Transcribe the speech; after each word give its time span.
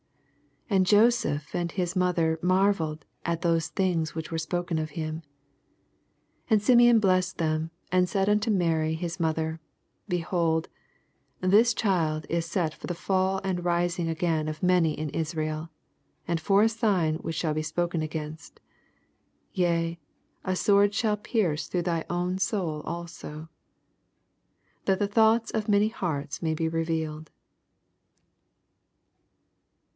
83 0.71 0.75
Ana 0.75 0.85
Joseph 0.85 1.53
and 1.55 1.71
his 1.73 1.95
mother 1.95 2.39
mar 2.41 2.73
velled 2.73 3.01
at 3.23 3.41
those 3.41 3.67
things 3.67 4.13
yhich 4.13 4.31
were 4.31 4.37
spoken 4.39 4.79
of 4.79 4.91
him. 4.91 5.17
84 6.47 6.47
And 6.49 6.61
Simeon 6.63 6.99
blessed 6.99 7.37
them, 7.37 7.69
and 7.91 8.09
said 8.09 8.27
unto 8.29 8.49
Mary 8.49 8.95
his 8.95 9.19
mother, 9.19 9.59
Benold, 10.09 10.67
this 11.41 11.75
ehUd 11.75 12.25
is 12.29 12.47
set 12.47 12.73
for 12.73 12.87
the 12.87 12.95
fUl 12.95 13.41
and 13.43 13.63
rising 13.65 14.07
i^ain 14.07 14.49
of 14.49 14.63
many 14.63 14.97
in 14.97 15.09
Israel; 15.09 15.69
and 16.27 16.39
for 16.39 16.63
a 16.63 16.69
sign 16.69 17.15
which 17.15 17.35
shall 17.35 17.53
be 17.53 17.61
spoken 17.61 18.01
against; 18.01 18.59
85 19.51 19.59
(Yea, 19.59 19.99
a 20.45 20.55
sword 20.55 20.95
shall 20.95 21.17
pieroo 21.17 21.69
through 21.69 21.83
thy 21.83 22.05
own 22.09 22.39
soul 22.39 22.81
also,) 22.85 23.49
that 24.85 24.97
the 24.97 25.07
thoughts 25.07 25.51
of 25.51 25.69
many 25.69 25.89
hearts 25.89 26.41
may 26.41 26.55
be 26.55 26.67
re 26.69 26.85
vealed. 26.85 27.27